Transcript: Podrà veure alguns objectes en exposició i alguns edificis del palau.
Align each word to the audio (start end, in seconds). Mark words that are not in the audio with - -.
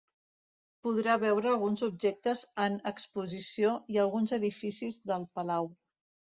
Podrà 0.87 1.17
veure 1.23 1.51
alguns 1.51 1.83
objectes 1.89 2.43
en 2.65 2.79
exposició 2.93 3.77
i 3.97 4.03
alguns 4.07 4.37
edificis 4.41 5.01
del 5.15 5.33
palau. 5.39 5.73